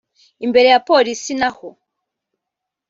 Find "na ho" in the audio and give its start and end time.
1.39-1.67